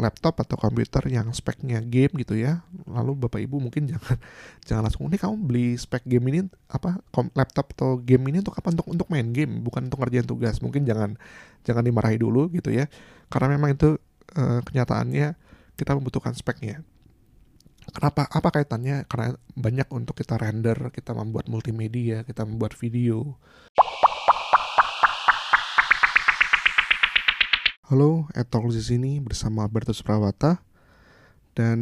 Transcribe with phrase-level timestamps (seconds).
[0.00, 4.16] laptop atau komputer yang speknya game gitu ya lalu bapak ibu mungkin jangan
[4.64, 6.40] jangan langsung ini kamu beli spek game ini
[6.72, 6.98] apa
[7.36, 10.88] laptop atau game ini untuk apa untuk untuk main game bukan untuk ngerjain tugas mungkin
[10.88, 11.14] jangan
[11.62, 12.88] jangan dimarahi dulu gitu ya
[13.28, 14.00] karena memang itu
[14.36, 15.36] uh, kenyataannya
[15.76, 16.82] kita membutuhkan speknya
[17.90, 18.28] Kenapa?
[18.30, 19.02] Apa kaitannya?
[19.10, 23.34] Karena banyak untuk kita render, kita membuat multimedia, kita membuat video.
[27.90, 30.62] Halo, Etol di sini bersama Albertus Prawata.
[31.58, 31.78] Dan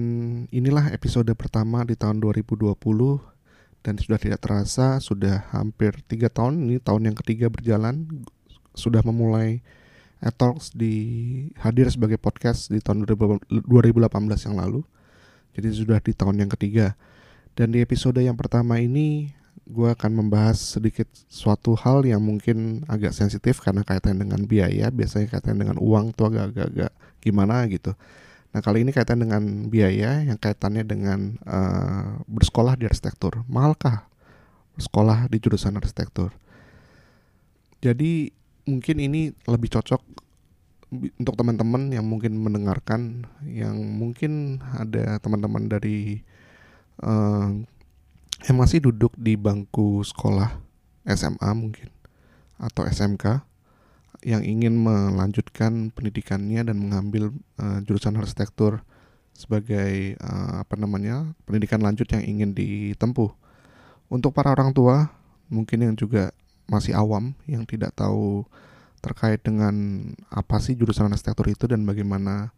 [0.49, 2.65] inilah episode pertama di tahun 2020
[3.85, 8.09] dan sudah tidak terasa sudah hampir tiga tahun ini tahun yang ketiga berjalan
[8.73, 9.61] sudah memulai
[10.25, 10.97] Etalks di
[11.61, 14.09] hadir sebagai podcast di tahun 2018
[14.49, 14.81] yang lalu
[15.53, 16.97] jadi sudah di tahun yang ketiga.
[17.53, 19.37] Dan di episode yang pertama ini
[19.69, 24.89] gue akan membahas sedikit suatu hal yang mungkin agak sensitif karena kaitan dengan biaya.
[24.89, 26.89] Biasanya kaitan dengan uang tuh agak-agak
[27.21, 27.93] gimana gitu.
[28.57, 33.45] Nah kali ini kaitan dengan biaya yang kaitannya dengan uh, bersekolah di arsitektur.
[33.45, 34.09] Mahalkah
[34.81, 36.33] bersekolah di jurusan arsitektur?
[37.85, 38.33] Jadi
[38.65, 40.01] mungkin ini lebih cocok
[41.21, 46.25] untuk teman-teman yang mungkin mendengarkan yang mungkin ada teman-teman dari
[47.05, 47.53] uh,
[48.47, 50.55] yang masih duduk di bangku sekolah
[51.09, 51.91] SMA mungkin
[52.59, 53.43] atau SMK
[54.27, 58.83] yang ingin melanjutkan pendidikannya dan mengambil uh, jurusan arsitektur
[59.31, 63.31] sebagai uh, apa namanya pendidikan lanjut yang ingin ditempuh.
[64.11, 65.15] Untuk para orang tua
[65.47, 66.35] mungkin yang juga
[66.67, 68.43] masih awam yang tidak tahu
[68.99, 69.75] terkait dengan
[70.29, 72.51] apa sih jurusan arsitektur itu dan bagaimana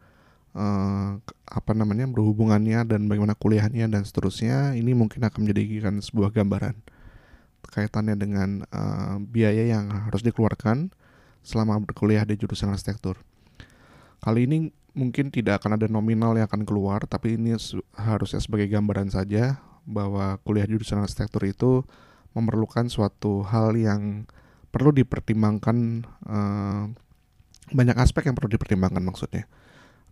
[0.55, 6.79] uh, apa namanya berhubungannya dan bagaimana kuliahnya dan seterusnya ini mungkin akan menjadikan sebuah gambaran
[7.70, 10.91] kaitannya dengan uh, biaya yang harus dikeluarkan
[11.47, 13.21] selama berkuliah di jurusan arsitektur.
[14.21, 17.55] Kali ini mungkin tidak akan ada nominal yang akan keluar, tapi ini
[17.95, 21.87] harusnya sebagai gambaran saja bahwa kuliah jurusan arsitektur itu
[22.34, 24.27] memerlukan suatu hal yang
[24.71, 26.84] perlu dipertimbangkan uh,
[27.71, 29.50] banyak aspek yang perlu dipertimbangkan maksudnya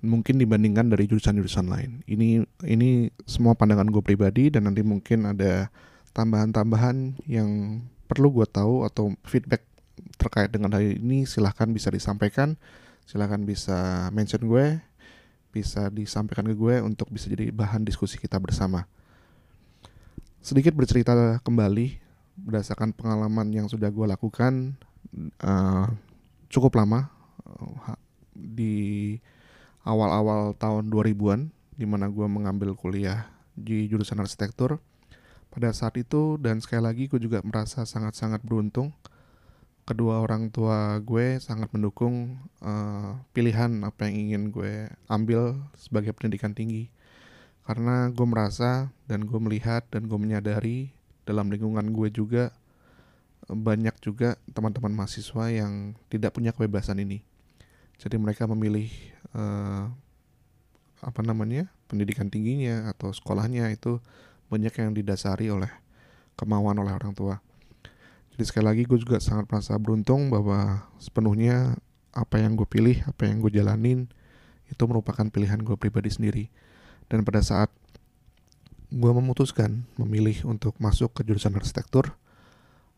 [0.00, 1.91] mungkin dibandingkan dari jurusan-jurusan lain.
[2.06, 5.70] Ini ini semua pandangan gue pribadi dan nanti mungkin ada
[6.14, 9.66] tambahan-tambahan yang perlu gue tahu atau feedback
[10.16, 12.54] terkait dengan hal ini silahkan bisa disampaikan
[13.09, 14.78] silahkan bisa mention gue
[15.48, 18.84] bisa disampaikan ke gue untuk bisa jadi bahan diskusi kita bersama.
[20.44, 21.98] Sedikit bercerita kembali
[22.38, 24.78] berdasarkan pengalaman yang sudah gue lakukan
[25.42, 25.88] uh,
[26.53, 27.10] cukup lama
[27.42, 27.97] uh,
[28.36, 29.16] di
[29.88, 31.49] awal-awal tahun 2000-an
[31.81, 34.76] di mana gue mengambil kuliah di jurusan arsitektur.
[35.49, 38.93] Pada saat itu dan sekali lagi gue juga merasa sangat-sangat beruntung.
[39.88, 46.53] Kedua orang tua gue sangat mendukung uh, pilihan apa yang ingin gue ambil sebagai pendidikan
[46.53, 46.93] tinggi.
[47.65, 50.93] Karena gue merasa dan gue melihat dan gue menyadari
[51.25, 52.53] dalam lingkungan gue juga
[53.48, 57.25] banyak juga teman-teman mahasiswa yang tidak punya kebebasan ini.
[57.97, 58.93] Jadi mereka memilih
[59.34, 59.91] uh,
[60.99, 64.03] apa namanya pendidikan tingginya atau sekolahnya itu
[64.49, 65.71] banyak yang didasari oleh
[66.39, 67.41] kemauan oleh orang tua.
[68.34, 71.75] Jadi sekali lagi gue juga sangat merasa beruntung bahwa sepenuhnya
[72.15, 74.06] apa yang gue pilih, apa yang gue jalanin
[74.71, 76.45] itu merupakan pilihan gue pribadi sendiri.
[77.10, 77.72] Dan pada saat
[78.89, 82.16] gue memutuskan memilih untuk masuk ke jurusan arsitektur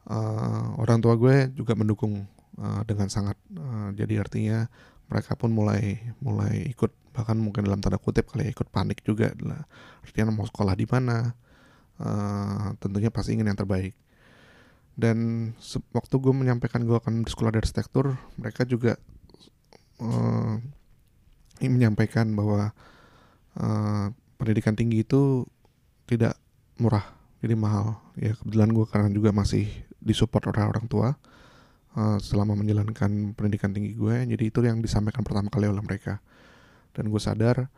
[0.06, 2.24] uh, orang tua gue juga mendukung
[2.62, 4.70] uh, dengan sangat uh, jadi artinya
[5.10, 9.34] mereka pun mulai mulai ikut bahkan mungkin dalam tanda kutip kali ya ikut panik juga.
[9.42, 9.66] Lah
[10.06, 11.34] artinya mau sekolah di mana?
[12.00, 13.92] Uh, tentunya pasti ingin yang terbaik.
[14.94, 15.50] Dan
[15.92, 18.96] waktu gue menyampaikan gue akan sekolah di arsitektur mereka juga
[20.00, 20.56] uh,
[21.60, 22.72] menyampaikan bahwa
[23.60, 24.06] uh,
[24.40, 25.44] pendidikan tinggi itu
[26.08, 26.38] tidak
[26.80, 27.04] murah
[27.42, 28.00] jadi mahal.
[28.16, 29.68] Ya kebetulan gue karena juga masih
[30.00, 31.18] disupport oleh orang tua
[31.96, 34.16] uh, selama menjalankan pendidikan tinggi gue.
[34.36, 36.22] Jadi itu yang disampaikan pertama kali oleh mereka.
[36.94, 37.70] Dan gue sadar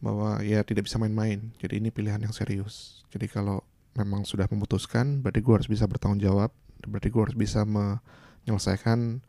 [0.00, 1.52] bahwa ya tidak bisa main-main.
[1.60, 3.04] Jadi ini pilihan yang serius.
[3.12, 3.64] Jadi kalau
[3.96, 6.52] memang sudah memutuskan berarti gue harus bisa bertanggung jawab.
[6.80, 9.20] Berarti gue harus bisa menyelesaikan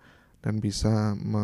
[0.42, 1.44] dan bisa me,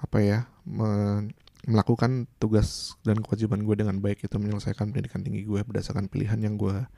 [0.00, 1.22] apa ya me,
[1.68, 6.56] melakukan tugas dan kewajiban gue dengan baik itu menyelesaikan pendidikan tinggi gue berdasarkan pilihan yang
[6.56, 6.88] gue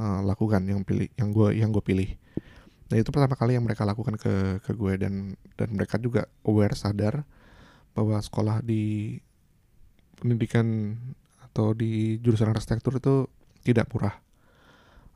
[0.00, 2.10] uh, lakukan yang pilih yang gue yang gue pilih
[2.90, 6.74] nah itu pertama kali yang mereka lakukan ke ke gue dan dan mereka juga aware
[6.74, 7.22] sadar
[7.94, 9.16] bahwa sekolah di
[10.18, 10.98] pendidikan
[11.50, 13.26] atau di jurusan arsitektur itu
[13.66, 14.14] tidak murah.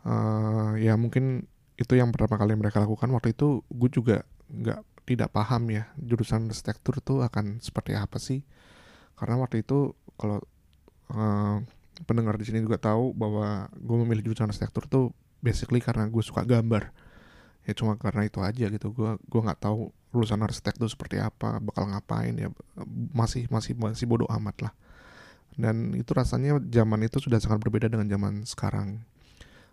[0.05, 1.47] Uh, ya mungkin
[1.79, 3.09] itu yang pertama kali mereka lakukan.
[3.15, 4.17] Waktu itu gue juga
[4.50, 8.43] nggak tidak paham ya jurusan arsitektur itu akan seperti apa sih.
[9.15, 10.43] Karena waktu itu kalau
[11.15, 11.62] uh,
[12.09, 16.43] pendengar di sini juga tahu bahwa gue memilih jurusan arsitektur tuh basically karena gue suka
[16.43, 16.91] gambar
[17.64, 18.93] ya cuma karena itu aja gitu.
[18.93, 22.49] Gue gue nggak tahu lulusan arsitek itu seperti apa bakal ngapain ya.
[23.12, 24.72] Masih masih masih bodoh amat lah.
[25.55, 29.02] Dan itu rasanya zaman itu sudah sangat berbeda dengan zaman sekarang.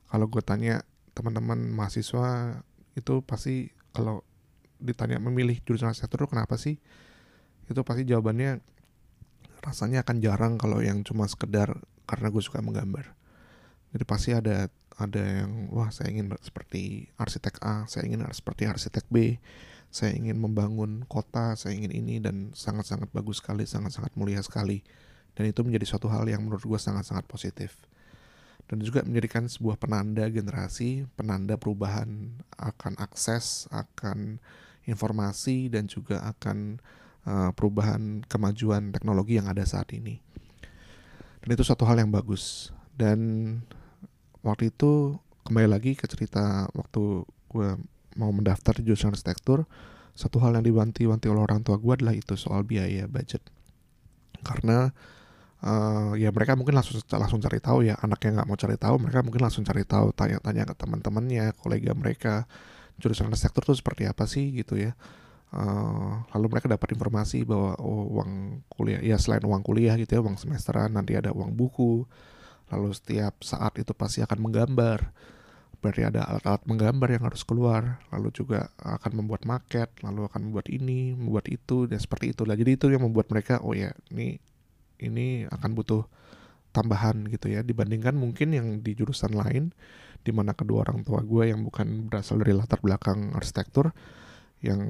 [0.09, 0.85] Kalau gue tanya
[1.15, 2.59] teman-teman mahasiswa
[2.95, 4.23] itu pasti kalau
[4.81, 6.81] ditanya memilih jurusan arsitektur kenapa sih
[7.69, 8.59] itu pasti jawabannya
[9.61, 11.77] rasanya akan jarang kalau yang cuma sekedar
[12.09, 13.13] karena gue suka menggambar.
[13.94, 14.67] Jadi pasti ada
[14.99, 19.39] ada yang wah saya ingin seperti arsitek A saya ingin seperti arsitek B
[19.91, 24.83] saya ingin membangun kota saya ingin ini dan sangat-sangat bagus sekali sangat-sangat mulia sekali
[25.35, 27.79] dan itu menjadi suatu hal yang menurut gue sangat-sangat positif
[28.67, 34.39] dan juga menjadikan sebuah penanda generasi penanda perubahan akan akses akan
[34.85, 36.81] informasi dan juga akan
[37.25, 40.21] uh, perubahan kemajuan teknologi yang ada saat ini.
[41.41, 42.69] Dan itu suatu hal yang bagus.
[42.94, 43.59] Dan
[44.41, 47.69] waktu itu kembali lagi ke cerita waktu gue
[48.17, 49.65] mau mendaftar di jurusan arsitektur,
[50.13, 53.41] satu hal yang diwanti-wanti oleh orang tua gue adalah itu soal biaya budget.
[54.41, 54.91] Karena
[55.65, 59.19] uh, ya mereka mungkin langsung langsung cari tahu ya anaknya nggak mau cari tahu mereka
[59.21, 62.33] mungkin langsung cari tahu tanya-tanya ke teman-temannya kolega mereka
[63.01, 64.94] jurusan arsitektur tuh seperti apa sih gitu ya
[65.55, 70.21] uh, lalu mereka dapat informasi bahwa oh, uang kuliah ya selain uang kuliah gitu ya
[70.21, 72.05] uang semesteran nanti ada uang buku
[72.71, 75.00] lalu setiap saat itu pasti akan menggambar.
[75.81, 78.00] Berarti ada alat-alat menggambar yang harus keluar.
[78.13, 82.56] Lalu juga akan membuat maket lalu akan membuat ini membuat itu dan seperti itulah.
[82.56, 84.38] Jadi itu yang membuat mereka oh ya ini
[85.01, 86.06] ini akan butuh
[86.71, 87.65] tambahan gitu ya.
[87.65, 89.73] Dibandingkan mungkin yang di jurusan lain
[90.21, 93.89] di mana kedua orang tua gue yang bukan berasal dari latar belakang arsitektur
[94.62, 94.81] yang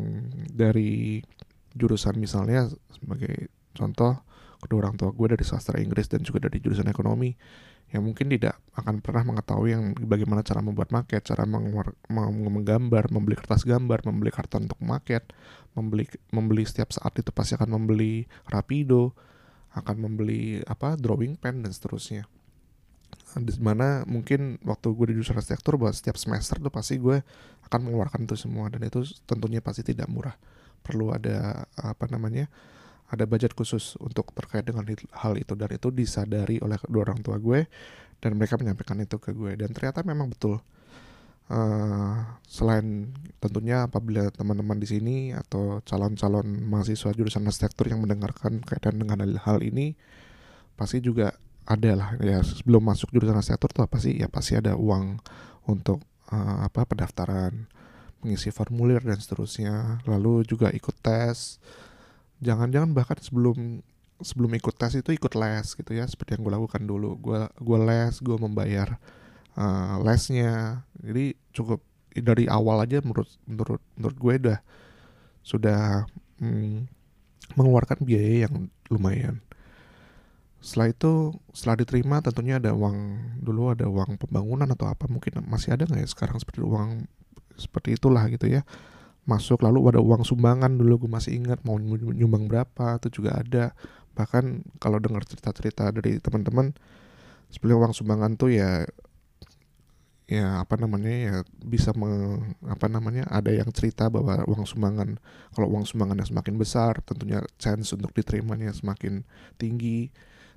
[0.52, 1.24] dari
[1.72, 4.20] jurusan misalnya sebagai contoh
[4.62, 7.34] kedua orang tua gue dari sastra Inggris dan juga dari jurusan ekonomi
[7.92, 13.68] yang mungkin tidak akan pernah mengetahui yang bagaimana cara membuat maket, cara menggambar, membeli kertas
[13.68, 15.28] gambar, membeli karton untuk maket,
[15.76, 19.12] membeli membeli setiap saat itu pasti akan membeli rapido,
[19.76, 22.32] akan membeli apa drawing pen dan seterusnya.
[23.32, 27.20] Di mana mungkin waktu gue di jurusan arsitektur bahwa setiap semester tuh pasti gue
[27.68, 30.40] akan mengeluarkan itu semua dan itu tentunya pasti tidak murah.
[30.80, 32.48] Perlu ada apa namanya
[33.12, 34.88] ada budget khusus untuk terkait dengan
[35.20, 35.54] hal itu.
[35.60, 37.68] Dan itu disadari oleh kedua orang tua gue
[38.24, 39.60] dan mereka menyampaikan itu ke gue.
[39.60, 40.64] Dan ternyata memang betul.
[41.52, 42.16] Uh,
[42.48, 43.12] selain
[43.44, 49.60] tentunya apabila teman-teman di sini atau calon-calon mahasiswa jurusan arsitektur yang mendengarkan kaitan dengan hal
[49.60, 50.00] ini
[50.80, 51.36] pasti juga
[51.68, 52.10] ada lah.
[52.24, 54.16] Ya sebelum masuk jurusan arsitektur tuh apa sih?
[54.16, 55.20] Ya pasti ada uang
[55.68, 56.00] untuk
[56.32, 57.68] uh, apa pendaftaran
[58.24, 60.00] mengisi formulir dan seterusnya.
[60.08, 61.60] Lalu juga ikut tes
[62.42, 63.86] jangan-jangan bahkan sebelum
[64.22, 67.18] sebelum ikut tes itu ikut les gitu ya seperti yang gue lakukan dulu.
[67.18, 68.98] Gue gue les gue membayar
[69.58, 70.86] uh, lesnya.
[71.02, 74.60] Jadi cukup dari awal aja menurut menurut menurut gue udah
[75.42, 76.06] sudah
[76.42, 76.86] hmm,
[77.58, 79.42] mengeluarkan biaya yang lumayan.
[80.62, 82.98] Setelah itu setelah diterima tentunya ada uang
[83.42, 87.10] dulu ada uang pembangunan atau apa mungkin masih ada nggak ya sekarang seperti uang
[87.58, 88.62] seperti itulah gitu ya
[89.26, 93.74] masuk lalu ada uang sumbangan dulu gue masih ingat mau nyumbang berapa itu juga ada.
[94.18, 96.74] Bahkan kalau dengar cerita-cerita dari teman-teman
[97.54, 98.86] sebenarnya uang sumbangan tuh ya
[100.32, 105.20] ya apa namanya ya bisa me, apa namanya ada yang cerita bahwa uang sumbangan
[105.52, 109.28] kalau uang sumbangannya semakin besar tentunya chance untuk diterimanya semakin
[109.60, 110.08] tinggi.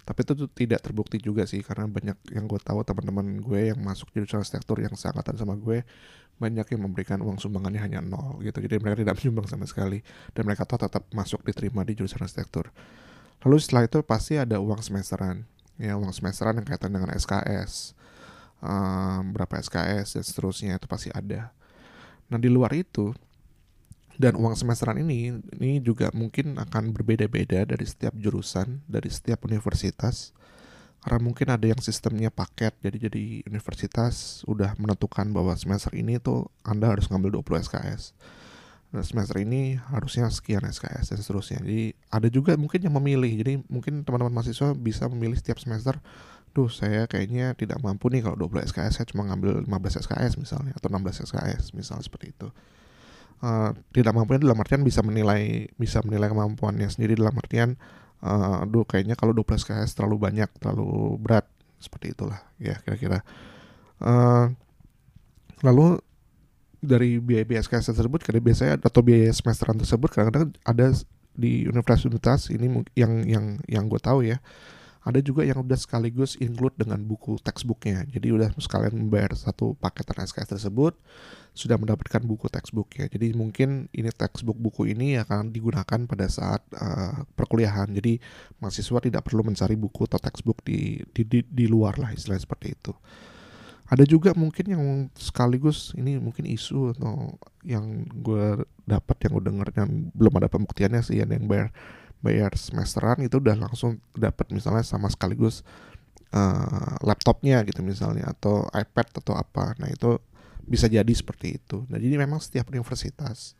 [0.04, 3.80] Tapi itu tuh tidak terbukti juga sih karena banyak yang gue tahu teman-teman gue yang
[3.80, 5.80] masuk jurusan arsitektur yang seangkatan sama gue
[6.36, 8.58] banyak yang memberikan uang sumbangannya hanya nol gitu.
[8.58, 10.02] Jadi mereka tidak menyumbang sama sekali.
[10.34, 12.70] Dan mereka tuh tetap masuk diterima di jurusan arsitektur.
[13.46, 15.46] Lalu setelah itu pasti ada uang semesteran.
[15.78, 17.94] Ya uang semesteran yang kaitan dengan SKS
[18.64, 21.52] um, berapa SKS dan seterusnya itu pasti ada.
[22.32, 23.12] Nah di luar itu
[24.16, 30.32] dan uang semesteran ini ini juga mungkin akan berbeda-beda dari setiap jurusan, dari setiap universitas.
[31.04, 36.48] Karena mungkin ada yang sistemnya paket, jadi jadi universitas udah menentukan bahwa semester ini tuh
[36.64, 38.16] Anda harus ngambil 20 SKS.
[38.88, 41.60] Dan semester ini harusnya sekian SKS dan seterusnya.
[41.60, 43.36] Jadi ada juga mungkin yang memilih.
[43.36, 46.00] Jadi mungkin teman-teman mahasiswa bisa memilih setiap semester
[46.54, 50.72] duh saya kayaknya tidak mampu nih kalau 20 SKS saya cuma ngambil 15 SKS misalnya
[50.78, 52.48] atau 16 SKS misalnya seperti itu
[53.42, 57.74] uh, tidak mampunya dalam artian bisa menilai bisa menilai kemampuannya sendiri dalam artian
[58.24, 61.44] aduh kayaknya kalau 12 KS terlalu banyak terlalu berat.
[61.76, 63.20] Seperti itulah ya kira-kira.
[64.00, 64.48] Uh,
[65.60, 66.00] lalu
[66.84, 70.92] dari biaya biaya SKS tersebut kadang biasanya atau biaya semesteran tersebut kadang-kadang ada
[71.34, 74.38] di universitas ini yang yang yang gue tahu ya
[75.04, 78.08] ada juga yang udah sekaligus include dengan buku textbooknya.
[78.08, 80.96] Jadi udah sekalian membayar satu paketan SKS tersebut
[81.52, 83.12] sudah mendapatkan buku textbooknya.
[83.12, 87.92] Jadi mungkin ini textbook buku ini akan digunakan pada saat uh, perkuliahan.
[87.92, 88.16] Jadi
[88.64, 92.72] mahasiswa tidak perlu mencari buku atau textbook di di, di, di luar lah istilah seperti
[92.72, 92.96] itu.
[93.84, 99.68] Ada juga mungkin yang sekaligus ini mungkin isu atau yang gue dapat yang gue denger
[99.76, 101.68] yang belum ada pembuktiannya sih yang bayar
[102.24, 105.60] bayar semesteran itu udah langsung dapat misalnya sama sekaligus
[106.32, 109.76] uh, laptopnya gitu misalnya atau iPad atau apa.
[109.76, 110.16] Nah itu
[110.64, 111.84] bisa jadi seperti itu.
[111.92, 113.52] Nah jadi memang setiap universitas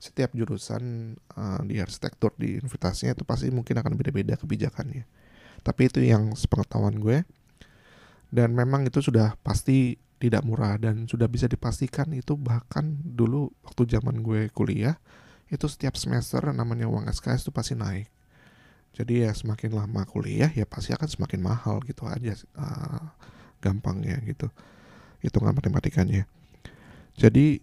[0.00, 5.04] setiap jurusan uh, di arsitektur di universitasnya itu pasti mungkin akan beda-beda kebijakannya.
[5.60, 7.28] Tapi itu yang sepengetahuan gue.
[8.32, 13.88] Dan memang itu sudah pasti tidak murah dan sudah bisa dipastikan itu bahkan dulu waktu
[13.88, 14.96] zaman gue kuliah
[15.50, 18.06] itu setiap semester namanya uang SKS itu pasti naik.
[18.94, 23.10] Jadi ya semakin lama kuliah ya pasti akan semakin mahal gitu aja uh,
[23.62, 24.50] gampangnya gitu.
[25.22, 26.26] Hitungan matematikanya.
[27.18, 27.60] Jadi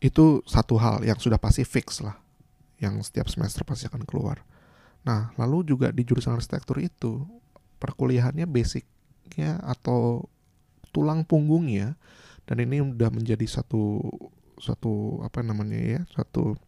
[0.00, 2.16] itu satu hal yang sudah pasti fix lah
[2.80, 4.40] yang setiap semester pasti akan keluar.
[5.04, 7.28] Nah, lalu juga di jurusan arsitektur itu
[7.76, 10.28] perkuliahannya basicnya atau
[10.90, 12.00] tulang punggungnya
[12.48, 14.00] dan ini udah menjadi satu
[14.60, 16.58] satu apa namanya ya satu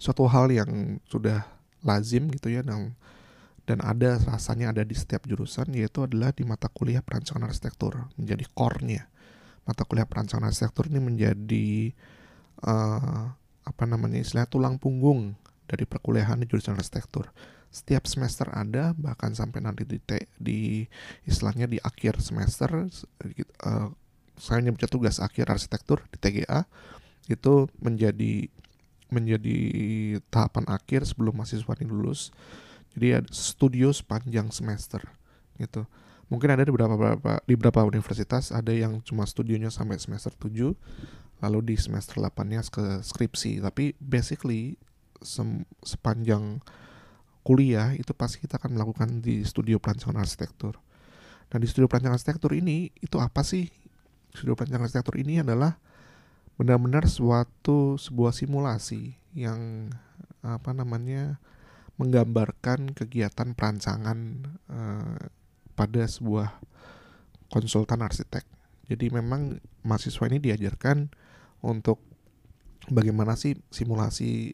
[0.00, 1.44] suatu hal yang sudah
[1.84, 2.96] lazim gitu ya dan
[3.68, 8.42] dan ada rasanya ada di setiap jurusan yaitu adalah di mata kuliah perancangan arsitektur menjadi
[8.50, 9.06] core-nya.
[9.62, 11.94] Mata kuliah perancangan arsitektur ini menjadi
[12.66, 13.30] uh,
[13.62, 15.38] apa namanya istilah tulang punggung
[15.70, 17.30] dari perkuliahan di jurusan arsitektur.
[17.70, 20.82] Setiap semester ada bahkan sampai nanti di te, di
[21.22, 22.90] istilahnya di akhir semester
[23.62, 23.88] uh,
[24.34, 26.66] saya nyebutnya tugas akhir arsitektur di TGA
[27.30, 28.50] itu menjadi
[29.10, 29.56] menjadi
[30.30, 32.34] tahapan akhir sebelum mahasiswa ini lulus.
[32.94, 35.02] Jadi studio sepanjang semester
[35.60, 35.86] gitu.
[36.30, 40.74] Mungkin ada di beberapa, beberapa di beberapa universitas ada yang cuma studionya sampai semester 7
[41.42, 43.58] lalu di semester 8-nya ke skripsi.
[43.58, 44.78] Tapi basically
[45.20, 46.62] sem sepanjang
[47.42, 50.78] kuliah itu pasti kita akan melakukan di studio perancangan arsitektur.
[51.50, 53.66] Nah di studio perancangan arsitektur ini itu apa sih?
[54.30, 55.82] Studio perancangan arsitektur ini adalah
[56.60, 59.88] benar-benar suatu sebuah simulasi yang
[60.44, 61.40] apa namanya
[61.96, 65.16] menggambarkan kegiatan perancangan uh,
[65.72, 66.60] pada sebuah
[67.48, 68.44] konsultan arsitek.
[68.92, 69.56] Jadi memang
[69.88, 71.08] mahasiswa ini diajarkan
[71.64, 72.04] untuk
[72.92, 74.52] bagaimana sih simulasi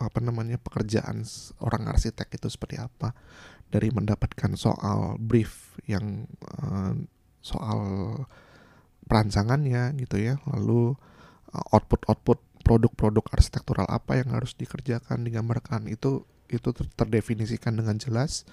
[0.00, 1.28] apa namanya pekerjaan
[1.60, 3.12] orang arsitek itu seperti apa
[3.68, 6.24] dari mendapatkan soal brief yang
[6.64, 6.96] uh,
[7.44, 7.80] soal
[9.04, 10.96] perancangannya gitu ya lalu
[11.52, 18.44] output-output produk-produk arsitektural apa yang harus dikerjakan digambarkan itu itu terdefinisikan dengan jelas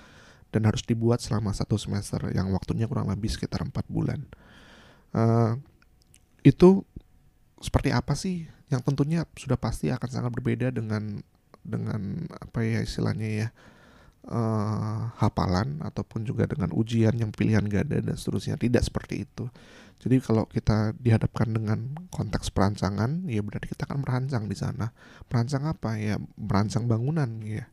[0.52, 4.24] dan harus dibuat selama satu semester yang waktunya kurang lebih sekitar empat bulan.
[5.12, 5.60] Uh,
[6.44, 6.84] itu
[7.60, 8.48] seperti apa sih?
[8.72, 11.24] Yang tentunya sudah pasti akan sangat berbeda dengan
[11.66, 13.48] dengan apa ya istilahnya ya
[14.28, 19.50] uh, hafalan ataupun juga dengan ujian yang pilihan ganda dan seterusnya tidak seperti itu
[20.02, 24.92] jadi kalau kita dihadapkan dengan konteks perancangan, ya berarti kita akan merancang di sana.
[25.32, 25.96] Merancang apa?
[25.96, 27.66] Ya merancang bangunan ya.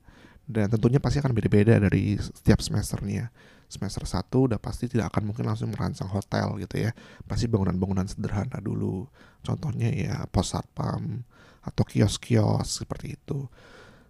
[0.47, 3.30] Dan tentunya pasti akan beda-beda dari setiap semesternya.
[3.73, 6.97] Semester 1 udah pasti tidak akan mungkin langsung merancang hotel gitu ya.
[7.25, 9.09] Pasti bangunan-bangunan sederhana dulu.
[9.42, 11.25] Contohnya ya pos satpam
[11.64, 13.49] atau kios-kios seperti itu.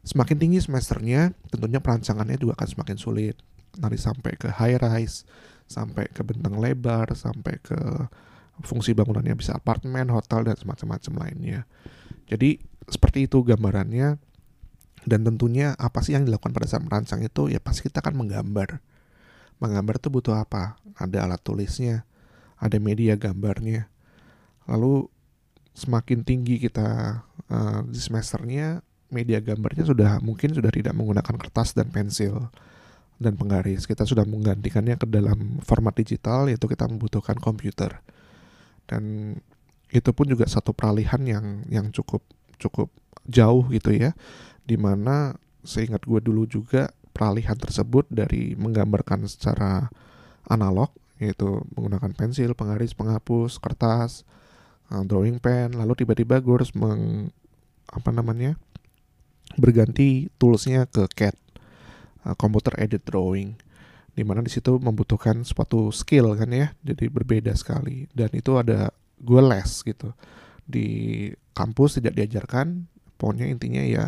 [0.03, 3.39] Semakin tinggi semesternya, tentunya perancangannya juga akan semakin sulit.
[3.79, 5.23] Nanti sampai ke high rise,
[5.71, 7.79] sampai ke bentang lebar, sampai ke
[8.67, 11.65] fungsi bangunannya bisa apartemen, hotel dan semacam-macam lainnya.
[12.27, 12.59] Jadi
[12.91, 14.19] seperti itu gambarannya
[15.07, 18.83] dan tentunya apa sih yang dilakukan pada saat merancang itu ya pasti kita akan menggambar.
[19.63, 20.79] Menggambar itu butuh apa?
[20.99, 22.03] Ada alat tulisnya,
[22.59, 23.87] ada media gambarnya.
[24.67, 25.07] Lalu
[25.75, 28.83] semakin tinggi kita uh, di semesternya
[29.13, 32.49] media gambarnya sudah mungkin sudah tidak menggunakan kertas dan pensil
[33.21, 33.87] dan penggaris.
[33.87, 38.01] Kita sudah menggantikannya ke dalam format digital yaitu kita membutuhkan komputer.
[38.89, 39.37] Dan
[39.93, 42.25] itu pun juga satu peralihan yang yang cukup
[42.59, 42.89] cukup
[43.29, 44.17] jauh gitu ya.
[44.65, 49.93] Di mana seingat gue dulu juga peralihan tersebut dari menggambarkan secara
[50.49, 50.91] analog
[51.23, 54.27] yaitu menggunakan pensil, penggaris, penghapus, kertas,
[54.91, 57.31] uh, drawing pen, lalu tiba-tiba gue harus meng
[57.93, 58.59] apa namanya
[59.59, 61.37] berganti toolsnya ke CAD
[62.27, 63.59] uh, computer edit drawing
[64.13, 68.09] di mana di situ membutuhkan suatu skill kan ya jadi berbeda sekali.
[68.13, 70.13] Dan itu ada gue les gitu.
[70.69, 70.87] Di
[71.57, 74.05] kampus tidak diajarkan pokoknya intinya ya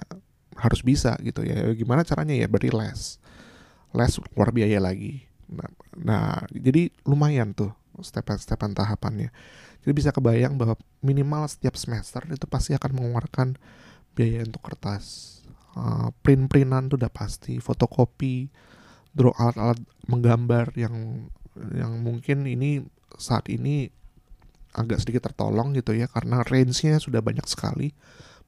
[0.61, 1.73] harus bisa gitu ya.
[1.73, 2.47] Gimana caranya ya?
[2.47, 3.01] Berarti les.
[3.97, 5.25] Les keluar biaya lagi.
[5.49, 7.73] Nah, nah jadi lumayan tuh
[8.03, 9.33] step-stepan tahapannya.
[9.85, 13.57] Jadi bisa kebayang bahwa minimal setiap semester itu pasti akan mengeluarkan
[14.15, 15.37] biaya untuk kertas.
[15.75, 18.47] Uh, print-printan tuh udah pasti fotokopi
[19.11, 21.27] draw alat-alat menggambar yang
[21.75, 22.87] yang mungkin ini
[23.19, 23.91] saat ini
[24.75, 27.95] agak sedikit tertolong gitu ya karena range-nya sudah banyak sekali.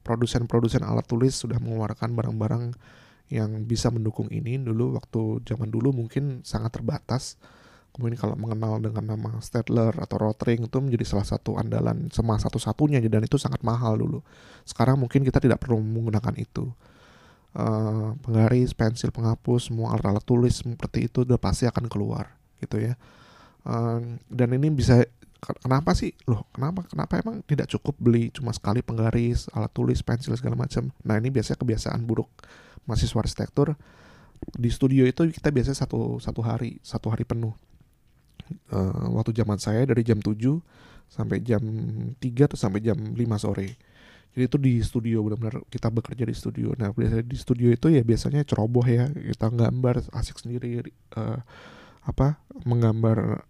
[0.03, 2.71] Produsen-produsen alat tulis sudah mengeluarkan barang-barang
[3.27, 4.55] yang bisa mendukung ini.
[4.55, 7.35] Dulu waktu zaman dulu mungkin sangat terbatas
[7.97, 13.01] kemudian kalau mengenal dengan nama Stadler atau Rotring itu menjadi salah satu andalan sama satu-satunya
[13.09, 14.21] dan itu sangat mahal dulu.
[14.61, 16.69] Sekarang mungkin kita tidak perlu menggunakan itu.
[17.57, 22.93] Uh, penggaris pensil penghapus semua alat-alat tulis seperti itu udah pasti akan keluar gitu ya.
[23.65, 25.01] Uh, dan ini bisa
[25.41, 26.13] kenapa sih?
[26.29, 30.93] Loh kenapa kenapa emang tidak cukup beli cuma sekali penggaris alat tulis pensil segala macam?
[31.01, 32.29] Nah ini biasanya kebiasaan buruk
[32.85, 33.73] mahasiswa arsitektur.
[34.37, 37.57] Di studio itu kita biasanya satu satu hari satu hari penuh
[38.71, 40.33] uh, waktu zaman saya dari jam 7
[41.07, 41.61] sampai jam
[42.19, 43.79] 3 atau sampai jam 5 sore.
[44.35, 46.75] Jadi itu di studio benar-benar kita bekerja di studio.
[46.77, 49.09] Nah biasanya di studio itu ya biasanya ceroboh ya.
[49.09, 50.83] Kita gambar asik sendiri
[51.17, 51.41] uh,
[52.05, 52.37] apa
[52.67, 53.41] menggambar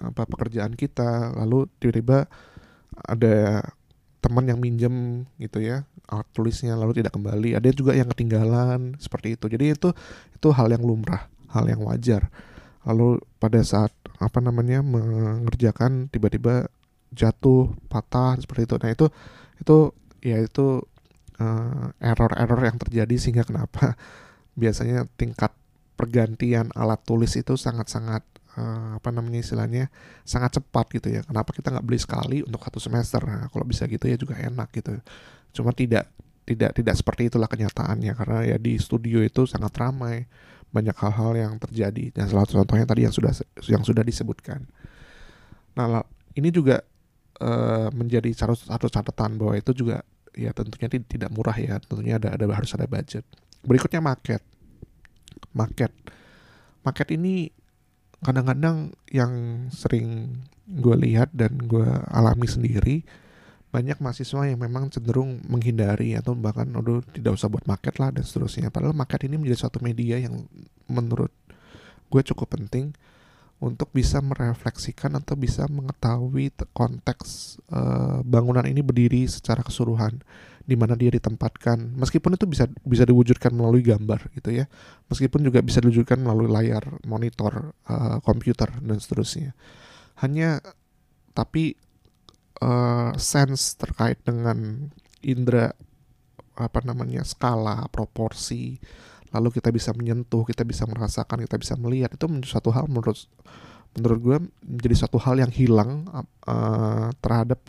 [0.00, 1.36] apa pekerjaan kita.
[1.36, 2.30] Lalu tiba-tiba
[2.96, 3.60] ada
[4.22, 5.82] teman yang minjem gitu ya
[6.12, 7.56] alat tulisnya lalu tidak kembali.
[7.56, 9.48] Ada juga yang ketinggalan seperti itu.
[9.48, 9.88] Jadi itu
[10.36, 12.32] itu hal yang lumrah hal yang wajar.
[12.88, 13.92] Lalu pada saat
[14.22, 16.70] apa namanya mengerjakan tiba-tiba
[17.12, 19.06] jatuh patah seperti itu nah itu
[19.60, 19.76] itu
[20.22, 20.80] ya itu
[21.42, 23.98] uh, error-error yang terjadi sehingga kenapa
[24.60, 25.52] biasanya tingkat
[25.98, 28.24] pergantian alat tulis itu sangat-sangat
[28.58, 29.88] uh, apa namanya istilahnya
[30.26, 31.20] sangat cepat gitu ya.
[31.22, 33.20] Kenapa kita nggak beli sekali untuk satu semester?
[33.22, 34.98] Nah, kalau bisa gitu ya juga enak gitu.
[35.54, 36.08] Cuma tidak
[36.42, 40.26] tidak tidak seperti itulah kenyataannya karena ya di studio itu sangat ramai
[40.72, 43.32] banyak hal-hal yang terjadi dan salah satu contohnya tadi yang sudah
[43.68, 44.64] yang sudah disebutkan.
[45.76, 46.00] Nah
[46.32, 46.80] ini juga
[47.38, 50.00] uh, menjadi satu catatan bahwa itu juga
[50.32, 53.22] ya tentunya tidak murah ya tentunya ada ada harus ada budget.
[53.62, 54.42] Berikutnya market,
[55.52, 55.92] market,
[56.82, 57.52] market ini
[58.24, 59.32] kadang-kadang yang
[59.68, 63.04] sering gue lihat dan gue alami sendiri
[63.72, 68.20] banyak mahasiswa yang memang cenderung menghindari atau bahkan udah tidak usah buat market lah dan
[68.20, 68.68] seterusnya.
[68.68, 70.44] Padahal market ini menjadi suatu media yang
[70.92, 71.32] menurut
[72.12, 72.92] gue cukup penting
[73.64, 80.20] untuk bisa merefleksikan atau bisa mengetahui konteks uh, bangunan ini berdiri secara keseluruhan
[80.68, 81.96] di mana dia ditempatkan.
[81.96, 84.68] Meskipun itu bisa bisa diwujudkan melalui gambar gitu ya
[85.08, 89.56] meskipun juga bisa diwujudkan melalui layar monitor uh, komputer dan seterusnya.
[90.20, 90.60] Hanya
[91.32, 91.80] tapi
[92.62, 94.86] uh, sense terkait dengan
[95.18, 95.74] indera
[96.54, 98.78] apa namanya skala proporsi
[99.32, 103.16] lalu kita bisa menyentuh kita bisa merasakan kita bisa melihat itu menjadi satu hal menurut
[103.96, 106.06] menurut gue menjadi satu hal yang hilang
[106.46, 107.60] uh, terhadap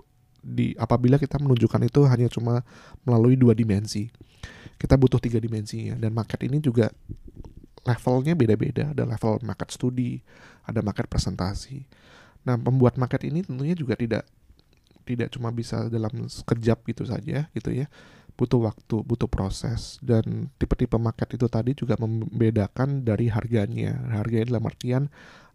[0.43, 2.67] di apabila kita menunjukkan itu hanya cuma
[3.07, 4.11] melalui dua dimensi.
[4.75, 6.91] Kita butuh tiga dimensinya dan market ini juga
[7.87, 8.91] levelnya beda-beda.
[8.91, 10.19] Ada level market studi
[10.67, 11.87] ada market presentasi.
[12.43, 14.27] Nah pembuat market ini tentunya juga tidak
[15.03, 17.91] tidak cuma bisa dalam sekejap gitu saja gitu ya.
[18.33, 23.99] Butuh waktu butuh proses dan tipe-tipe market itu tadi juga membedakan dari harganya.
[24.09, 25.03] Harganya dalam artian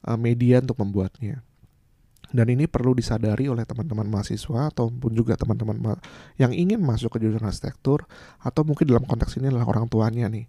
[0.06, 1.42] uh, media untuk membuatnya.
[2.28, 5.92] Dan ini perlu disadari oleh teman-teman mahasiswa ataupun juga teman-teman ma
[6.36, 8.04] yang ingin masuk ke jurusan arsitektur
[8.36, 10.44] atau mungkin dalam konteks ini adalah orang tuanya nih.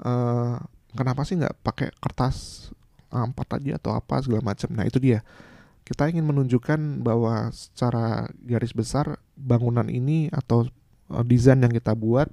[0.00, 0.56] Uh,
[0.96, 2.68] kenapa sih nggak pakai kertas
[3.12, 4.72] A4 aja atau apa segala macam?
[4.72, 5.20] Nah itu dia
[5.84, 10.64] kita ingin menunjukkan bahwa secara garis besar bangunan ini atau
[11.12, 12.28] uh, desain yang kita buat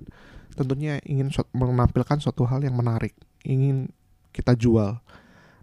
[0.55, 3.91] tentunya ingin menampilkan suatu hal yang menarik ingin
[4.31, 4.99] kita jual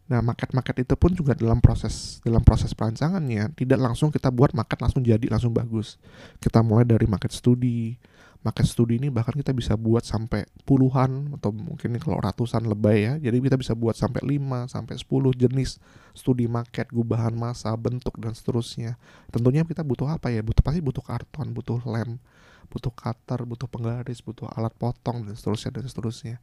[0.09, 4.81] Nah, market-market itu pun juga dalam proses dalam proses perancangannya tidak langsung kita buat market
[4.81, 6.01] langsung jadi langsung bagus.
[6.41, 8.01] Kita mulai dari market studi.
[8.39, 13.15] Market studi ini bahkan kita bisa buat sampai puluhan atau mungkin kalau ratusan lebay ya.
[13.19, 15.83] Jadi kita bisa buat sampai 5 sampai 10 jenis
[16.15, 18.95] studi market, gubahan masa, bentuk dan seterusnya.
[19.35, 20.39] Tentunya kita butuh apa ya?
[20.47, 22.23] Butuh pasti butuh karton, butuh lem,
[22.71, 26.37] butuh cutter, butuh penggaris, butuh alat potong dan seterusnya dan seterusnya.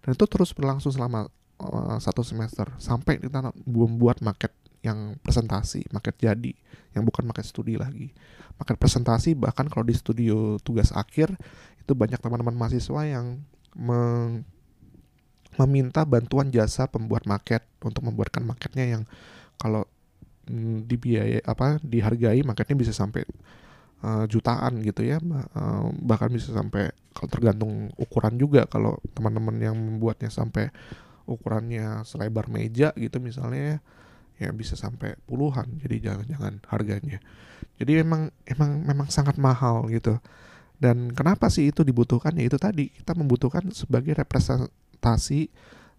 [0.00, 1.28] Dan itu terus berlangsung selama
[1.60, 4.52] uh, satu semester sampai kita membuat market
[4.84, 6.52] yang presentasi, market jadi,
[6.92, 8.12] yang bukan market studi lagi.
[8.60, 11.32] Market presentasi bahkan kalau di studio tugas akhir
[11.80, 13.40] itu banyak teman-teman mahasiswa yang
[13.74, 14.44] meng
[15.54, 19.02] meminta bantuan jasa pembuat market untuk membuatkan marketnya yang
[19.54, 19.86] kalau
[20.50, 23.22] mm, dibiayai apa dihargai marketnya bisa sampai
[24.02, 29.76] uh, jutaan gitu ya uh, bahkan bisa sampai kalau tergantung ukuran juga kalau teman-teman yang
[29.78, 30.74] membuatnya sampai
[31.24, 33.78] ukurannya selebar meja gitu misalnya
[34.38, 35.78] ya bisa sampai puluhan.
[35.82, 37.18] Jadi jangan-jangan harganya.
[37.78, 40.18] Jadi memang emang memang sangat mahal gitu.
[40.78, 42.34] Dan kenapa sih itu dibutuhkan?
[42.36, 45.48] Ya itu tadi kita membutuhkan sebagai representasi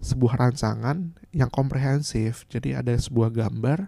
[0.04, 2.44] sebuah rancangan yang komprehensif.
[2.52, 3.88] Jadi ada sebuah gambar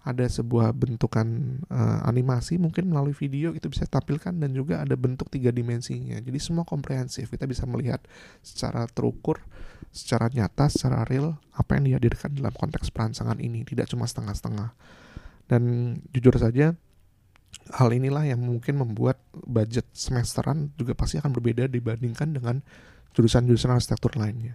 [0.00, 5.28] ada sebuah bentukan uh, animasi mungkin melalui video itu bisa tampilkan dan juga ada bentuk
[5.28, 6.16] tiga dimensinya.
[6.16, 7.28] Jadi semua komprehensif.
[7.28, 8.00] Kita bisa melihat
[8.40, 9.44] secara terukur
[9.90, 14.70] secara nyata secara real apa yang dihadirkan dalam konteks perancangan ini tidak cuma setengah-setengah.
[15.50, 16.78] Dan jujur saja
[17.74, 22.62] hal inilah yang mungkin membuat budget semesteran juga pasti akan berbeda dibandingkan dengan
[23.14, 24.54] jurusan-jurusan arsitektur lainnya.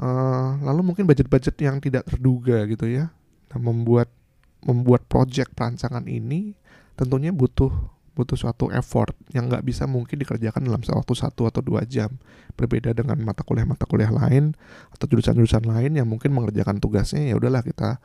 [0.00, 3.12] Uh, lalu mungkin budget-budget yang tidak terduga gitu ya
[3.52, 4.08] membuat
[4.64, 6.56] membuat project perancangan ini
[6.96, 7.68] tentunya butuh
[8.14, 12.10] butuh suatu effort yang nggak bisa mungkin dikerjakan dalam waktu satu atau dua jam.
[12.58, 14.52] Berbeda dengan mata kuliah mata kuliah lain
[14.92, 18.02] atau jurusan-jurusan lain yang mungkin mengerjakan tugasnya ya udahlah kita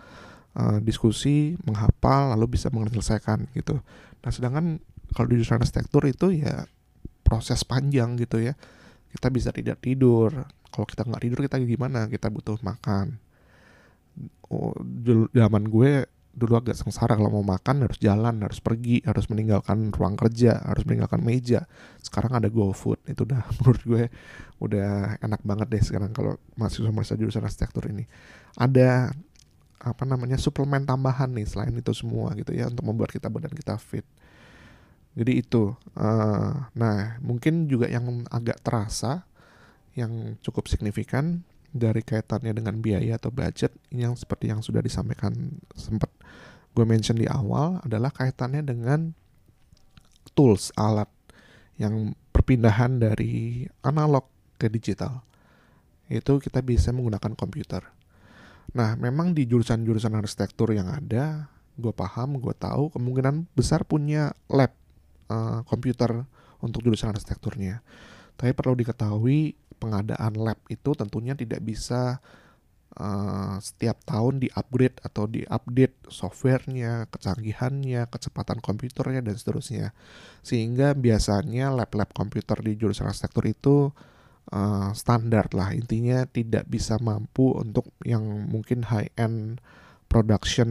[0.56, 3.82] uh, diskusi menghafal lalu bisa menyelesaikan gitu.
[4.24, 4.80] Nah sedangkan
[5.12, 6.66] kalau di jurusan arsitektur itu ya
[7.26, 8.54] proses panjang gitu ya.
[9.12, 10.32] Kita bisa tidak tidur.
[10.70, 12.06] Kalau kita nggak tidur kita gimana?
[12.12, 13.18] Kita butuh makan.
[14.48, 14.76] Oh,
[15.34, 20.20] zaman gue dulu agak sengsara kalau mau makan harus jalan, harus pergi, harus meninggalkan ruang
[20.20, 21.64] kerja, harus meninggalkan meja.
[22.04, 24.04] Sekarang ada GoFood, itu udah menurut gue
[24.60, 28.04] udah enak banget deh sekarang kalau mahasiswa mahasiswa jurusan arsitektur ini.
[28.60, 29.16] Ada
[29.80, 33.80] apa namanya suplemen tambahan nih selain itu semua gitu ya untuk membuat kita badan kita
[33.80, 34.04] fit.
[35.16, 35.72] Jadi itu.
[35.96, 39.24] Uh, nah mungkin juga yang agak terasa
[39.96, 46.08] yang cukup signifikan dari kaitannya dengan biaya atau budget yang seperti yang sudah disampaikan sempat
[46.72, 49.12] gue mention di awal adalah kaitannya dengan
[50.32, 51.12] tools alat
[51.76, 55.24] yang perpindahan dari analog ke digital.
[56.08, 57.84] Itu kita bisa menggunakan komputer.
[58.72, 64.72] Nah memang di jurusan-jurusan arsitektur yang ada gue paham gue tahu kemungkinan besar punya lab
[65.28, 66.24] uh, komputer
[66.64, 67.84] untuk jurusan arsitekturnya.
[68.36, 72.18] Tapi perlu diketahui pengadaan lab itu tentunya tidak bisa
[72.98, 79.94] uh, setiap tahun di-upgrade atau di-update softwarenya, kecanggihannya, kecepatan komputernya dan seterusnya.
[80.42, 83.76] Sehingga biasanya lab-lab komputer di jurusan arsitektur itu
[84.52, 85.76] uh, standar lah.
[85.76, 89.62] Intinya tidak bisa mampu untuk yang mungkin high end
[90.06, 90.70] production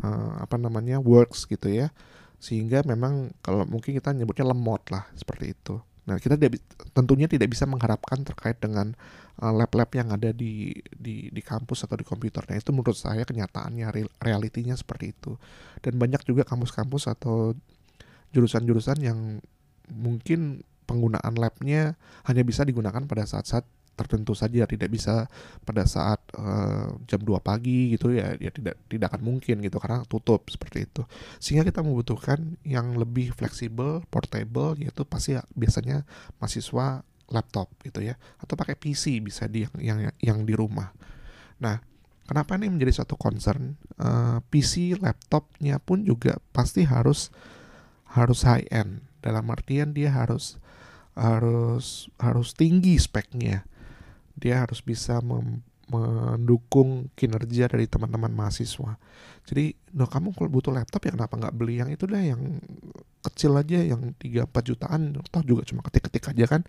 [0.00, 1.94] uh, apa namanya works gitu ya.
[2.38, 5.82] Sehingga memang kalau mungkin kita nyebutnya lemot lah seperti itu.
[6.08, 6.56] Nah, kita tidak,
[6.96, 8.96] tentunya tidak bisa mengharapkan terkait dengan
[9.44, 12.56] uh, lab-lab yang ada di, di di kampus atau di komputernya.
[12.56, 13.92] Itu menurut saya kenyataannya
[14.24, 15.36] realitinya seperti itu.
[15.84, 17.52] Dan banyak juga kampus-kampus atau
[18.32, 19.44] jurusan-jurusan yang
[19.92, 23.68] mungkin penggunaan labnya hanya bisa digunakan pada saat-saat
[23.98, 25.26] tertentu saja tidak bisa
[25.66, 30.06] pada saat uh, jam 2 pagi gitu ya ya tidak tidak akan mungkin gitu karena
[30.06, 31.02] tutup seperti itu.
[31.42, 36.06] Sehingga kita membutuhkan yang lebih fleksibel portable yaitu pasti biasanya
[36.38, 40.94] mahasiswa laptop gitu ya atau pakai PC bisa di yang yang yang di rumah.
[41.60, 41.82] Nah
[42.24, 43.74] kenapa ini menjadi suatu concern?
[43.98, 47.34] Uh, eh, PC laptopnya pun juga pasti harus
[48.08, 50.56] harus high end dalam artian dia harus
[51.18, 53.66] harus harus tinggi speknya
[54.38, 55.18] dia harus bisa
[55.88, 58.96] mendukung kinerja dari teman-teman mahasiswa.
[59.48, 62.60] Jadi, no kamu kalau butuh laptop ya kenapa nggak beli yang itu dah yang
[63.24, 66.62] kecil aja yang 3-4 jutaan, toh juga cuma ketik-ketik aja kan.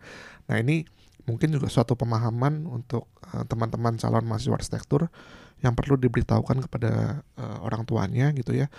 [0.50, 0.88] Nah ini
[1.30, 5.14] mungkin juga suatu pemahaman untuk uh, teman-teman calon mahasiswa arsitektur
[5.62, 8.72] yang perlu diberitahukan kepada uh, orang tuanya gitu ya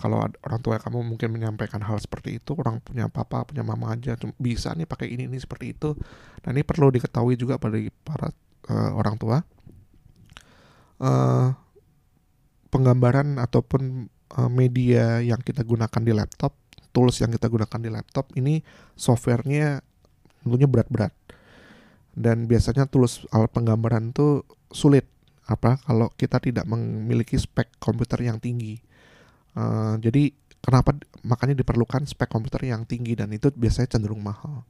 [0.00, 4.16] kalau orang tua kamu mungkin menyampaikan hal seperti itu orang punya papa punya mama aja
[4.40, 5.92] bisa nih pakai ini ini seperti itu.
[6.40, 8.32] Dan ini perlu diketahui juga pada para
[8.72, 9.44] uh, orang tua.
[11.02, 11.52] Uh,
[12.72, 16.56] penggambaran ataupun uh, media yang kita gunakan di laptop
[16.94, 18.64] tools yang kita gunakan di laptop ini
[18.96, 19.84] softwarenya
[20.40, 21.12] tentunya berat-berat.
[22.12, 24.40] Dan biasanya tools alat penggambaran itu
[24.72, 25.04] sulit.
[25.42, 25.76] Apa?
[25.84, 28.80] Kalau kita tidak memiliki spek komputer yang tinggi
[29.52, 34.64] Uh, jadi kenapa makanya diperlukan spek komputer yang tinggi dan itu biasanya cenderung mahal.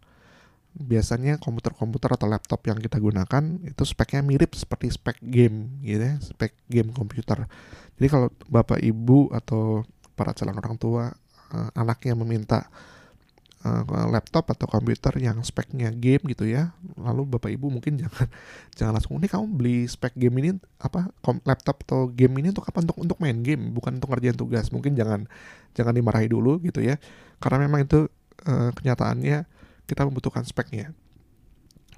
[0.73, 6.17] Biasanya komputer-komputer atau laptop yang kita gunakan itu speknya mirip seperti spek game gitu ya,
[6.17, 7.45] spek game komputer.
[8.01, 9.85] Jadi kalau bapak ibu atau
[10.17, 11.13] para calon orang tua
[11.53, 12.73] uh, anaknya meminta
[13.63, 16.75] uh, laptop atau komputer yang speknya game gitu ya.
[16.99, 18.27] Lalu bapak ibu mungkin jangan
[18.75, 20.51] jangan langsung ini kamu beli spek game ini
[20.83, 21.11] apa
[21.47, 22.83] laptop atau game ini untuk apa?
[22.83, 24.71] Untuk untuk main game bukan untuk ngerjain tugas.
[24.75, 25.31] Mungkin jangan
[25.75, 26.99] jangan dimarahi dulu gitu ya.
[27.39, 28.11] Karena memang itu
[28.47, 29.47] uh, kenyataannya
[29.87, 30.95] kita membutuhkan speknya.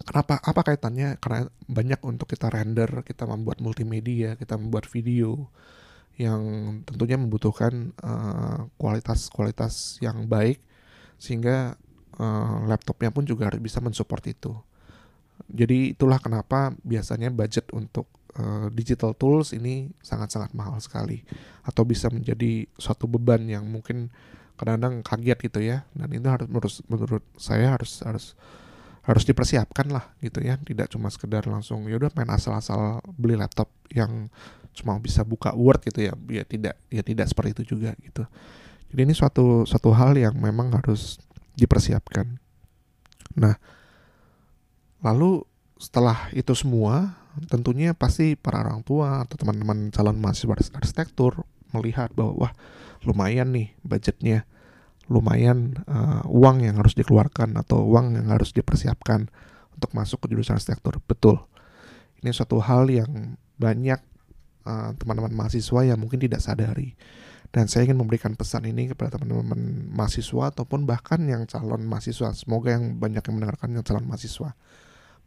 [0.04, 1.16] Kenapa apa kaitannya?
[1.22, 5.48] Karena banyak untuk kita render kita membuat multimedia kita membuat video
[6.14, 6.42] yang
[6.86, 7.90] tentunya membutuhkan
[8.78, 10.62] kualitas-kualitas uh, yang baik
[11.24, 11.80] sehingga
[12.20, 14.52] uh, laptopnya pun juga harus bisa mensupport itu.
[15.48, 18.06] Jadi itulah kenapa biasanya budget untuk
[18.36, 21.24] uh, digital tools ini sangat-sangat mahal sekali.
[21.64, 24.12] Atau bisa menjadi suatu beban yang mungkin
[24.60, 25.88] kadang-kadang kaget gitu ya.
[25.96, 28.38] Dan itu harus menurut menurut saya harus harus
[29.04, 30.60] harus dipersiapkan lah gitu ya.
[30.60, 34.30] Tidak cuma sekedar langsung ya udah main asal-asal beli laptop yang
[34.74, 36.14] cuma bisa buka Word gitu ya.
[36.30, 38.22] Ya tidak ya tidak seperti itu juga gitu
[38.94, 41.18] jadi ini suatu suatu hal yang memang harus
[41.58, 42.38] dipersiapkan.
[43.34, 43.58] Nah
[45.02, 45.42] lalu
[45.82, 47.18] setelah itu semua
[47.50, 51.42] tentunya pasti para orang tua atau teman-teman calon mahasiswa arsitektur
[51.74, 52.52] melihat bahwa wah
[53.02, 54.46] lumayan nih budgetnya.
[55.10, 59.26] Lumayan uh, uang yang harus dikeluarkan atau uang yang harus dipersiapkan
[59.74, 61.02] untuk masuk ke jurusan arsitektur.
[61.02, 61.42] Betul.
[62.22, 63.98] Ini suatu hal yang banyak
[64.62, 66.96] teman eh, teman-teman mahasiswa yang mungkin tidak sadari
[67.54, 72.34] dan saya ingin memberikan pesan ini kepada teman-teman mahasiswa ataupun bahkan yang calon mahasiswa.
[72.34, 74.58] Semoga yang banyak yang mendengarkan yang calon mahasiswa.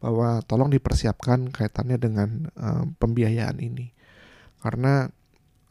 [0.04, 3.96] Bahwa tolong dipersiapkan kaitannya dengan uh, pembiayaan ini.
[4.60, 5.08] Karena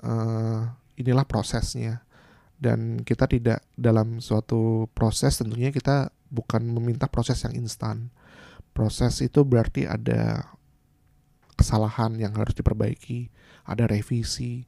[0.01, 0.61] uh,
[0.97, 2.09] inilah prosesnya.
[2.57, 8.09] Dan kita tidak dalam suatu proses tentunya kita bukan meminta proses yang instan.
[8.73, 10.57] Proses itu berarti ada
[11.53, 13.29] kesalahan yang harus diperbaiki,
[13.69, 14.65] ada revisi,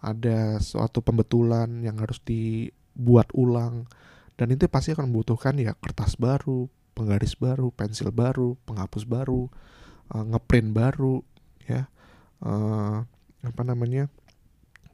[0.00, 3.84] ada suatu pembetulan yang harus dibuat ulang
[4.40, 6.64] dan itu pasti akan membutuhkan ya kertas baru,
[6.96, 9.52] penggaris baru, pensil baru, penghapus baru,
[10.16, 11.20] uh, ngeprint baru,
[11.68, 11.92] ya
[12.40, 13.04] uh,
[13.44, 14.08] apa namanya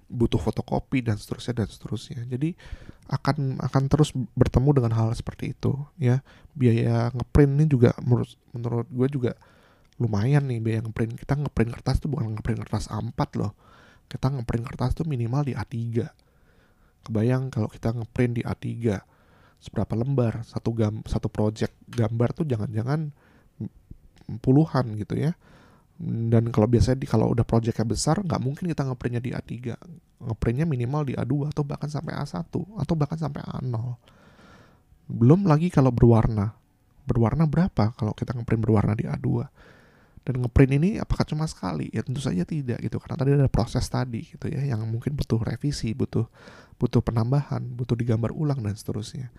[0.06, 2.20] butuh fotokopi dan seterusnya dan seterusnya.
[2.26, 2.58] Jadi
[3.06, 6.26] akan akan terus bertemu dengan hal seperti itu ya.
[6.50, 9.32] Biaya ngeprint ini juga menurut menurut gue juga
[10.02, 11.22] lumayan nih biaya ngeprint.
[11.22, 13.54] Kita ngeprint kertas tuh bukan ngeprint kertas A4 loh.
[14.06, 15.74] Kita ngeprint kertas tuh minimal di A3.
[17.06, 18.66] Kebayang kalau kita ngeprint di A3
[19.62, 20.42] seberapa lembar?
[20.46, 23.10] Satu gam satu project gambar tuh jangan-jangan
[24.42, 25.34] puluhan gitu ya.
[25.96, 29.52] Dan kalau biasanya di kalau udah proyeknya besar nggak mungkin kita ngeprintnya di A3
[30.16, 33.96] ngeprintnya minimal di A2 atau bahkan sampai A1 atau bahkan sampai A0
[35.06, 36.52] belum lagi kalau berwarna.
[37.06, 39.46] Berwarna berapa kalau kita ngeprint berwarna di A2
[40.26, 41.86] dan ngeprint ini apakah cuma sekali?
[41.94, 42.98] Ya tentu saja tidak gitu.
[42.98, 46.26] Karena tadi ada proses tadi gitu ya yang mungkin butuh revisi butuh
[46.82, 49.30] butuh penambahan butuh digambar ulang dan seterusnya.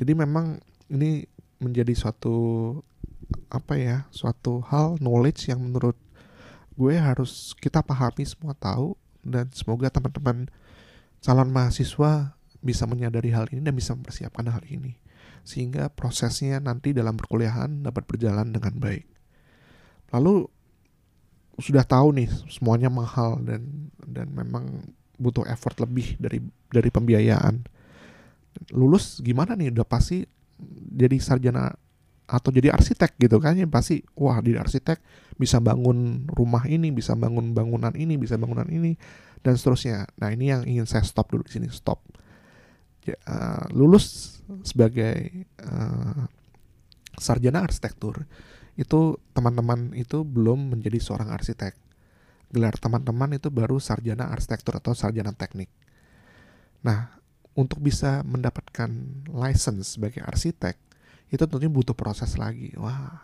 [0.00, 1.28] Jadi memang ini
[1.60, 2.36] menjadi suatu
[3.52, 6.00] apa ya suatu hal knowledge yang menurut
[6.80, 10.48] gue harus kita pahami semua tahu dan semoga teman-teman
[11.20, 14.96] calon mahasiswa bisa menyadari hal ini dan bisa mempersiapkan hal ini.
[15.44, 19.17] Sehingga prosesnya nanti dalam perkuliahan dapat berjalan dengan baik.
[20.12, 20.48] Lalu
[21.58, 24.86] sudah tahu nih semuanya mahal dan dan memang
[25.18, 26.38] butuh effort lebih dari
[26.70, 27.66] dari pembiayaan.
[28.74, 29.74] Lulus gimana nih?
[29.74, 30.22] Udah pasti
[30.94, 31.74] jadi sarjana
[32.28, 33.58] atau jadi arsitek gitu kan?
[33.58, 35.02] Ya pasti wah di arsitek
[35.34, 38.94] bisa bangun rumah ini bisa bangun bangunan ini bisa bangunan ini
[39.42, 40.06] dan seterusnya.
[40.18, 41.98] Nah ini yang ingin saya stop dulu di sini stop.
[43.02, 46.28] Ya, uh, lulus sebagai uh,
[47.16, 48.28] sarjana arsitektur
[48.78, 51.74] itu teman-teman itu belum menjadi seorang arsitek.
[52.54, 55.66] Gelar teman-teman itu baru sarjana arsitektur atau sarjana teknik.
[56.86, 57.18] Nah
[57.58, 58.86] untuk bisa mendapatkan
[59.34, 60.78] license sebagai arsitek
[61.34, 62.70] itu tentunya butuh proses lagi.
[62.78, 63.18] Wah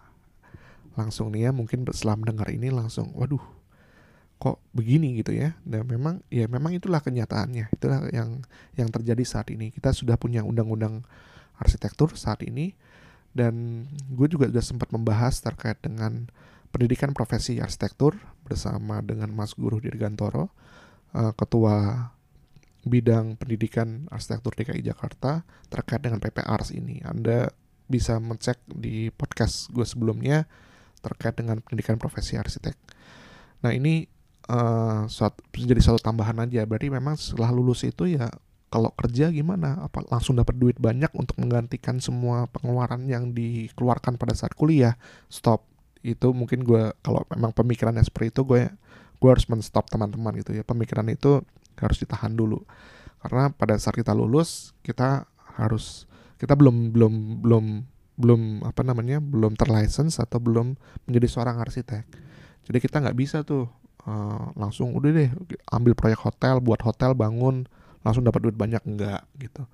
[0.99, 3.41] langsung nih ya mungkin setelah mendengar ini langsung waduh
[4.43, 5.55] kok begini gitu ya?
[5.63, 7.71] Dan memang ya memang itulah kenyataannya.
[7.71, 8.43] Itulah yang
[8.75, 9.71] yang terjadi saat ini.
[9.71, 11.07] Kita sudah punya undang-undang
[11.63, 12.75] arsitektur saat ini
[13.35, 16.31] dan gue juga sudah sempat membahas terkait dengan
[16.71, 18.15] pendidikan profesi arsitektur
[18.47, 20.51] bersama dengan Mas Guru Dirgantoro
[21.15, 22.11] uh, ketua
[22.85, 25.43] bidang pendidikan arsitektur DKI Jakarta
[25.73, 27.01] terkait dengan PPARS ini.
[27.03, 27.51] Anda
[27.89, 30.49] bisa mencek di podcast gue sebelumnya
[31.01, 32.77] terkait dengan pendidikan profesi arsitek.
[33.65, 34.05] Nah ini
[34.49, 36.65] uh, suatu, jadi satu tambahan aja.
[36.65, 38.29] Berarti memang setelah lulus itu ya
[38.75, 39.79] kalau kerja gimana?
[39.87, 44.99] Apa langsung dapat duit banyak untuk menggantikan semua pengeluaran yang dikeluarkan pada saat kuliah?
[45.31, 45.63] Stop.
[46.03, 48.67] Itu mungkin gue kalau memang pemikirannya seperti itu gue
[49.23, 50.67] gue harus menstop teman-teman gitu ya.
[50.67, 51.47] Pemikiran itu
[51.79, 52.67] harus ditahan dulu.
[53.23, 56.11] Karena pada saat kita lulus kita harus
[56.43, 57.15] kita belum belum
[57.47, 57.65] belum
[58.15, 62.07] belum apa namanya belum terlicense atau belum menjadi seorang arsitek
[62.71, 63.67] jadi kita nggak bisa tuh
[64.07, 65.31] uh, langsung udah deh
[65.75, 67.67] ambil proyek hotel buat hotel bangun
[68.05, 69.65] langsung dapat duit banyak enggak gitu.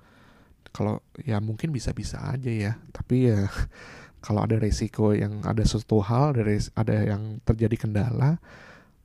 [0.71, 3.51] Kalau ya mungkin bisa-bisa aja ya tapi ya
[4.25, 6.47] kalau ada resiko yang ada sesuatu hal ada
[6.79, 8.39] ada yang terjadi kendala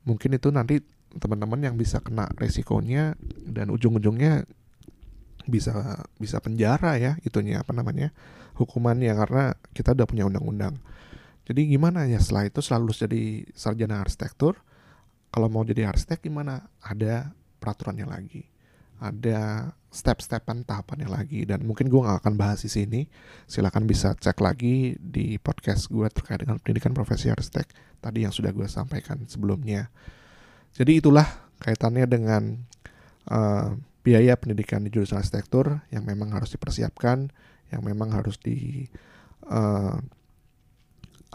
[0.07, 0.79] mungkin itu nanti
[1.19, 4.47] teman-teman yang bisa kena resikonya dan ujung-ujungnya
[5.47, 8.15] bisa bisa penjara ya itunya apa namanya
[8.55, 9.43] hukumannya karena
[9.75, 10.79] kita udah punya undang-undang.
[11.47, 13.23] Jadi gimana ya setelah itu selalu jadi
[13.55, 14.59] sarjana arsitektur
[15.31, 16.67] kalau mau jadi arsitek gimana?
[16.83, 18.56] Ada peraturannya lagi
[18.97, 21.45] ada step-stepan tahapannya lagi.
[21.47, 23.01] Dan mungkin gue gak akan bahas di sini.
[23.49, 27.69] Silahkan bisa cek lagi di podcast gue terkait dengan pendidikan profesi arsitek
[28.01, 29.89] tadi yang sudah gue sampaikan sebelumnya.
[30.77, 31.25] Jadi itulah
[31.57, 32.61] kaitannya dengan
[33.33, 33.73] uh,
[34.05, 37.27] biaya pendidikan di jurusan arsitektur yang memang harus dipersiapkan
[37.73, 38.87] yang memang harus di
[39.51, 39.99] uh,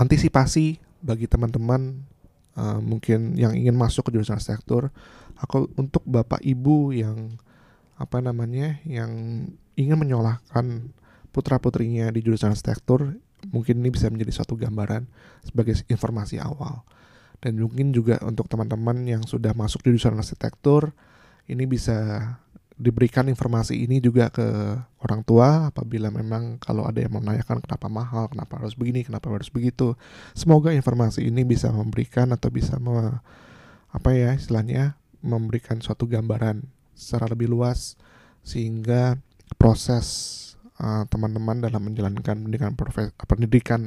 [0.01, 2.07] antisipasi bagi teman-teman
[2.57, 4.88] uh, mungkin yang ingin masuk ke jurusan arsitektur.
[5.42, 7.37] Aku untuk bapak ibu yang
[8.02, 9.46] apa namanya yang
[9.78, 10.90] ingin menyolahkan
[11.30, 13.14] putra putrinya di jurusan arsitektur
[13.54, 15.06] mungkin ini bisa menjadi suatu gambaran
[15.46, 16.82] sebagai informasi awal
[17.38, 20.90] dan mungkin juga untuk teman-teman yang sudah masuk di jurusan arsitektur
[21.46, 22.26] ini bisa
[22.82, 24.42] diberikan informasi ini juga ke
[25.06, 29.52] orang tua apabila memang kalau ada yang menanyakan kenapa mahal, kenapa harus begini, kenapa harus
[29.52, 29.94] begitu.
[30.34, 33.22] Semoga informasi ini bisa memberikan atau bisa me,
[33.92, 37.96] apa ya istilahnya memberikan suatu gambaran secara lebih luas
[38.42, 39.18] sehingga
[39.57, 40.07] proses
[40.81, 42.72] uh, teman-teman uh, dalam menjalankan pendidikan
[43.28, 43.81] pendidikan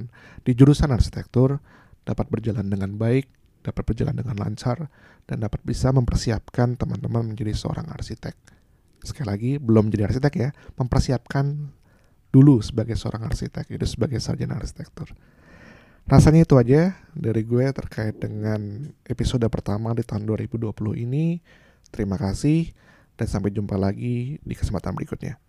[0.45, 1.59] di jurusan arsitektur
[2.05, 3.25] dapat berjalan dengan baik,
[3.65, 4.87] dapat berjalan dengan lancar
[5.25, 8.37] dan dapat bisa mempersiapkan teman-teman menjadi seorang arsitek.
[9.01, 11.73] Sekali lagi belum menjadi arsitek ya, mempersiapkan
[12.29, 15.09] dulu sebagai seorang arsitek, itu sebagai sarjana arsitektur.
[16.05, 20.69] Rasanya itu aja dari gue terkait dengan episode pertama di tahun 2020
[21.01, 21.41] ini.
[21.89, 22.69] Terima kasih
[23.15, 25.39] dan sampai jumpa lagi di kesempatan berikutnya.